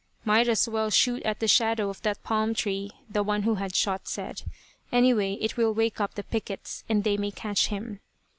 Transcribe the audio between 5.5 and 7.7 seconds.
will wake up the pickets, and they may catch